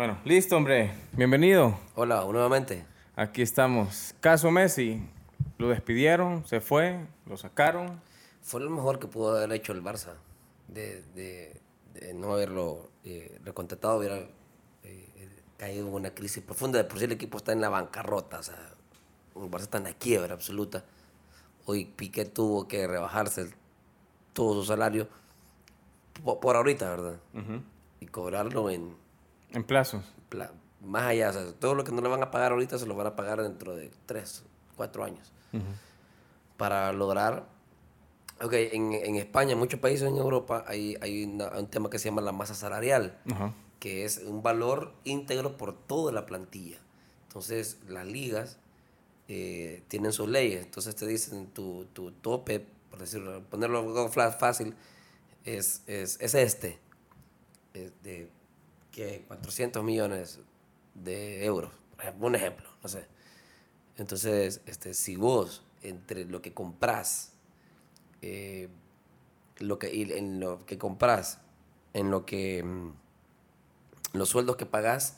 [0.00, 0.94] Bueno, listo, hombre.
[1.12, 1.78] Bienvenido.
[1.94, 2.86] Hola, nuevamente.
[3.16, 4.14] Aquí estamos.
[4.20, 4.98] Caso Messi.
[5.58, 8.00] Lo despidieron, se fue, lo sacaron.
[8.40, 10.14] Fue lo mejor que pudo haber hecho el Barça.
[10.68, 11.60] De, de-
[11.92, 14.16] de no haberlo eh, recontratado, hubiera
[14.84, 15.28] eh,
[15.58, 16.78] caído en una crisis profunda.
[16.78, 18.38] De por sí el equipo está en la bancarrota.
[18.38, 18.56] O sea,
[19.36, 20.82] el Barça está en la quiebra absoluta.
[21.66, 23.54] Hoy Piqué tuvo que rebajarse el-
[24.32, 25.08] todo su salario
[26.24, 27.16] po- por, ahorita, ¿verdad?
[28.00, 28.96] Y cobrarlo en,
[29.52, 30.04] En plazos.
[30.28, 31.30] pla- más allá.
[31.30, 33.16] O sea, todo lo que no le van a pagar ahorita se lo van a
[33.16, 34.44] pagar dentro de tres,
[34.76, 35.32] cuatro años.
[36.56, 37.46] Para lograr.
[38.42, 41.98] Ok, en, en España, en muchos países en Europa, hay, hay una- un tema que
[41.98, 43.18] se llama la masa salarial,
[43.78, 46.78] que es un valor íntegro por toda la plantilla.
[47.28, 48.58] Entonces, las ligas
[49.28, 50.64] eh, tienen sus leyes.
[50.64, 54.74] Entonces, te dicen tu, tu tope, por decirlo, ponerlo fácil,
[55.44, 56.78] es, es, es este.
[57.74, 58.28] Es de
[58.90, 60.40] que 400 millones
[60.94, 63.06] de euros, por ejemplo, un ejemplo, no sé.
[63.96, 67.32] Entonces, este, si vos, entre lo que compras,
[68.22, 68.68] eh,
[69.58, 71.38] lo que, y en lo que compras,
[71.92, 72.92] en lo que mm,
[74.14, 75.16] los sueldos que pagás,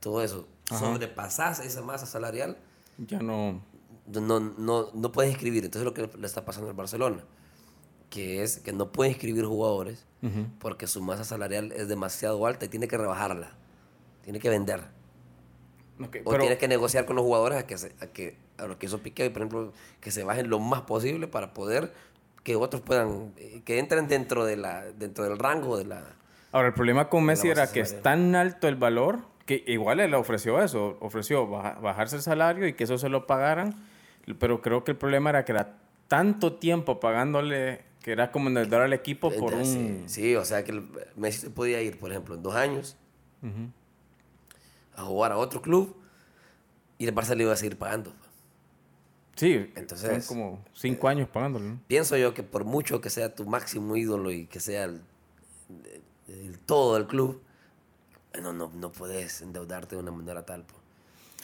[0.00, 0.78] todo eso, Ajá.
[0.80, 2.56] sobrepasás esa masa salarial,
[2.98, 3.62] Ya no.
[4.06, 5.64] no, no, no puedes inscribir.
[5.64, 7.24] Entonces, lo que le está pasando al Barcelona,
[8.10, 10.04] que es que no puede inscribir jugadores
[10.58, 13.52] porque su masa salarial es demasiado alta y tiene que rebajarla,
[14.24, 14.80] tiene que vender.
[16.00, 18.78] O pero- tienes que negociar con los jugadores a que, se- a que a lo
[18.78, 21.92] que hizo Piqué, por ejemplo, que se bajen lo más posible para poder
[22.42, 26.02] que otros puedan, eh, que entren dentro, de la, dentro del rango de la...
[26.52, 30.12] Ahora, el problema con Messi era que es tan alto el valor que igual él
[30.14, 33.74] ofreció eso, ofreció baja- bajarse el salario y que eso se lo pagaran,
[34.38, 35.76] pero creo que el problema era que era
[36.08, 39.64] tanto tiempo pagándole que era como endeudar al equipo por un...
[39.64, 42.96] Sí, sí, o sea que el- Messi se podía ir, por ejemplo, en dos años
[43.42, 43.68] Ujú.
[44.94, 45.96] a jugar a otro club
[46.98, 48.12] y el Barça le iba a seguir pagando.
[49.34, 51.64] Sí, Entonces, son como cinco años pagándole.
[51.64, 51.80] ¿no?
[51.88, 55.00] Pienso yo que por mucho que sea tu máximo ídolo y que sea el,
[56.28, 57.42] el todo del club,
[58.40, 60.62] no, no, no puedes endeudarte de una manera tal.
[60.62, 60.76] po.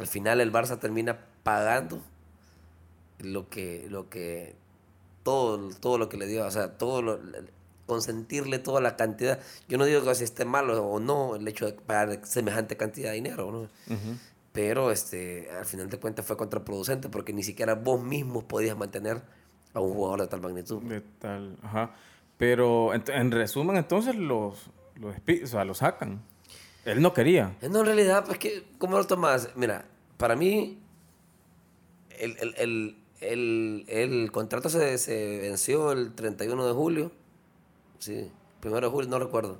[0.00, 2.02] Al final el Barça termina pagando
[3.20, 4.56] lo que, lo que,
[5.28, 7.20] todo, todo lo que le dio, o sea, todo lo,
[7.84, 9.38] consentirle toda la cantidad.
[9.68, 13.10] Yo no digo que si esté malo o no el hecho de pagar semejante cantidad
[13.10, 13.68] de dinero, ¿no?
[14.52, 19.20] Pero este, al final de cuentas fue contraproducente porque ni siquiera vos mismos podías mantener
[19.74, 20.82] a un jugador de tal magnitud.
[20.82, 21.94] De tal, ajá.
[22.38, 26.22] Pero en resumen, entonces los, los, o sea, los sacan.
[26.86, 27.54] Él no quería.
[27.60, 29.50] Eh, No, en realidad, pues que, ¿cómo lo tomas?
[29.56, 29.84] Mira,
[30.16, 30.78] para mí,
[32.18, 37.12] el, el, el, el, el contrato se, se venció el 31 de julio.
[37.98, 38.30] Sí,
[38.60, 39.58] primero de julio, no recuerdo.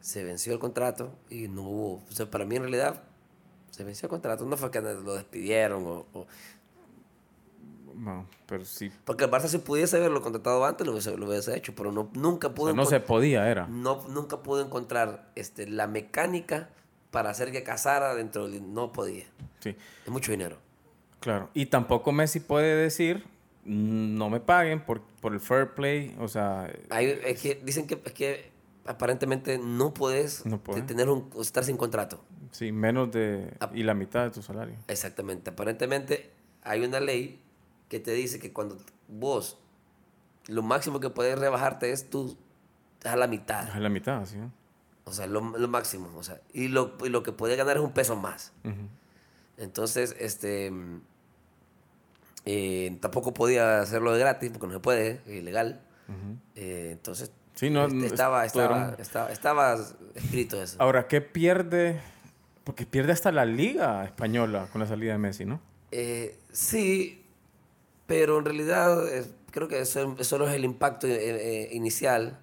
[0.00, 1.94] Se venció el contrato y no hubo.
[2.08, 3.02] O sea, para mí, en realidad,
[3.70, 4.44] se venció el contrato.
[4.46, 6.06] No fue que lo despidieron o.
[6.12, 6.26] o-
[7.94, 8.90] No, pero sí.
[9.04, 12.10] porque el Barça, si pudiese haberlo contratado antes, lo hubiese, lo hubiese hecho, pero no,
[12.14, 12.66] nunca O pudo.
[12.68, 13.66] sea, no se podía, era.
[13.68, 16.68] no, nunca pudo encontrar este, la mecánica
[17.10, 18.74] para hacer que casara dentro del...
[18.74, 19.24] No podía.
[19.60, 19.74] Sí,
[20.04, 20.58] Es mucho dinero.
[21.26, 21.50] Claro.
[21.54, 23.24] Y tampoco Messi puede decir,
[23.64, 26.14] "Mm, no me paguen por, por el fair play.
[26.20, 28.50] O sea, Hay- es que dicen que, es que
[28.86, 30.82] aparentemente no puedes No puede.
[30.82, 32.22] tener un, estar sin contrato.
[32.52, 33.52] sí, menos de...
[33.74, 34.76] Y la mitad de tu salario.
[34.88, 35.50] Exactamente.
[35.50, 36.30] Aparentemente
[36.62, 37.40] hay una ley
[37.88, 38.78] que te dice que cuando
[39.08, 39.58] vos
[40.46, 42.36] lo máximo que puedes rebajarte es tú
[43.04, 43.68] a la mitad.
[43.68, 44.36] Es la mitad, sí.
[45.04, 46.10] O sea, lo, lo máximo.
[46.16, 48.52] O sea, y lo, y lo que puedes ganar es un peso más.
[49.58, 50.72] Entonces, este.
[52.46, 55.82] Eh, tampoco podía hacerlo de gratis porque no se puede, es ilegal.
[56.54, 59.76] Eh, entonces, Sí, no, este, no, estaba, estaba, estaba, estaba
[60.14, 60.76] escrito eso.
[60.78, 62.00] Ahora, ¿qué pierde?
[62.64, 65.60] Porque pierde hasta la liga española con la salida de Messi, ¿no?
[65.90, 67.24] Eh, sí,
[68.06, 68.98] pero en realidad
[69.50, 72.38] creo que eso, eso solo es el impacto eh, eh, inicial.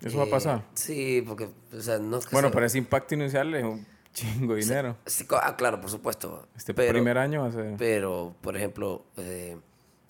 [0.00, 0.62] Eso va a pasar.
[0.74, 3.84] Sí, porque, o sea, no es que Bueno, se- pero ese impacto inicial es un
[4.16, 4.96] chingo de dinero.
[5.06, 6.48] sí, ah, claro, por supuesto.
[6.56, 7.74] Este pero, primer año ser...
[7.76, 9.56] Pero, por ejemplo, eh,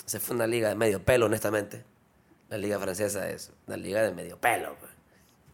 [0.04, 1.84] se fue una liga de medio pelo, honestamente.
[2.48, 4.76] La liga francesa es una liga de medio pelo.
[4.78, 4.92] pues.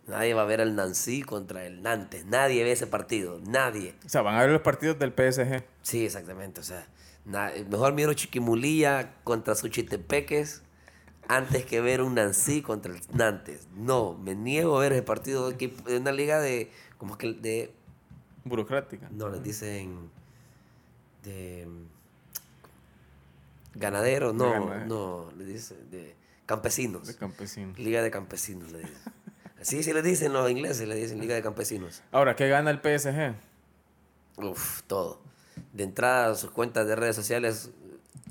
[0.07, 2.27] Nadie va a ver el Nancy contra el Nantes.
[2.27, 3.41] Nadie ve ese partido.
[3.47, 3.95] Nadie.
[4.05, 5.65] O sea, van a ver los partidos del PSG.
[5.81, 6.61] Sí, exactamente.
[6.61, 6.87] O sea,
[7.71, 10.63] mejor miro Chiquimulilla contra Suchitepeques
[11.29, 13.69] antes que ver un Nancy contra el Nantes.
[13.75, 16.71] No, me niego a ver ese partido de, equipo- de una liga de.
[16.99, 17.73] como que de.
[18.45, 19.09] Burocrática.
[19.11, 20.11] No, les dicen.
[21.23, 21.69] de.
[23.75, 24.87] Ganaderos, no, ganadero.
[24.87, 27.07] no, le dicen de campesinos.
[27.07, 27.73] De campesino.
[27.79, 28.99] Liga de campesinos, le dicen.
[29.63, 32.03] Así sí le dicen los ingleses, le dicen Liga de Campesinos.
[32.11, 33.33] Ahora, ¿qué gana el PSG?
[34.37, 35.23] Uf, todo.
[35.73, 37.71] De entrada, sus cuentas de redes sociales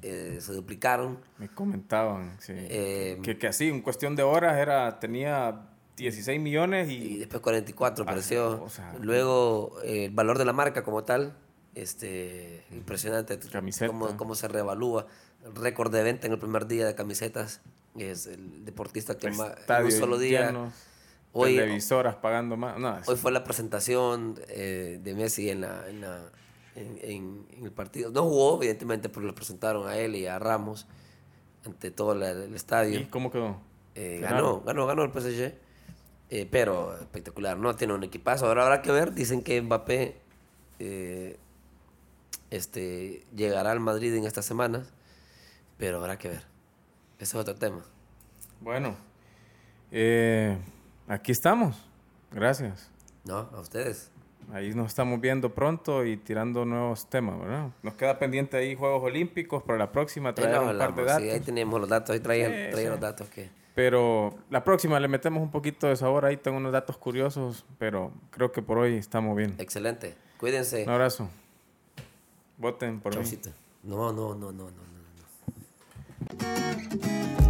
[0.02, 1.20] eh, se duplicaron.
[1.38, 2.52] Me comentaban, sí.
[2.56, 6.96] Eh, que, que así, en cuestión de horas, era, tenía 16 millones y...
[6.96, 8.64] y después 44 apareció.
[8.64, 11.36] o sea, Luego, eh, el valor de la marca como tal,
[11.76, 13.38] este, impresionante.
[13.40, 13.88] Camiseta.
[13.88, 15.08] Cómo, cómo se reevalúa.
[15.56, 17.62] Récord de venta en el primer día de camisetas.
[17.98, 20.48] Es el deportista que más en un solo día.
[20.48, 20.74] llenos,
[21.34, 22.78] Hoy, televisoras pagando más.
[22.78, 26.30] No, hoy fue la presentación eh, de Messi en, la, en, la-
[26.76, 28.12] en- en- en el partido.
[28.12, 30.88] No jugó, evidentemente, pero lo presentaron a él y a Ramos
[31.66, 33.00] ante todo la- el estadio.
[33.00, 33.60] ¿Y cómo quedó?
[33.96, 35.54] Eh, ganó, ganó, ganó el PSG.
[36.34, 37.76] Eh, pero espectacular, ¿no?
[37.76, 38.48] Tiene un equipazo.
[38.48, 39.14] Ahora habrá que ver.
[39.14, 40.16] Dicen que Mbappé
[40.80, 41.38] eh,
[42.50, 44.94] este, llegará al Madrid en estas semanas.
[45.78, 46.44] Pero habrá que ver.
[47.20, 47.84] Ese es otro tema.
[48.62, 48.96] Bueno,
[49.92, 50.58] eh,
[51.10, 51.76] aquí estamos.
[52.32, 52.90] Gracias.
[53.26, 53.50] ¿No?
[53.52, 54.10] A ustedes.
[54.54, 57.70] Ahí nos estamos viendo pronto y tirando nuevos temas, ¿verdad?
[57.84, 61.22] Nos queda pendiente ahí Juegos Olímpicos para la próxima traer un par de datos.
[61.24, 62.14] sí, ahí tenemos los datos.
[62.14, 62.90] Ahí traían, Sí, traían sí.
[62.90, 63.50] los datos que...
[63.74, 66.26] Pero la próxima le metemos un poquito de sabor.
[66.26, 69.56] Ahí tengo unos datos curiosos, pero creo que por hoy estamos bien.
[69.58, 70.16] Excelente.
[70.38, 70.84] Cuídense.
[70.84, 71.30] Un abrazo.
[72.58, 73.16] Voten por mí.
[73.22, 73.52] Chaucito.
[73.84, 74.72] No, no, no, no, no, no,
[77.38, 77.41] no.